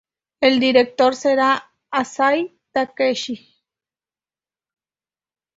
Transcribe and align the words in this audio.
El 0.39 0.59
director 0.59 1.13
será 1.13 1.71
Asai 1.91 2.59
Takeshi. 2.71 3.37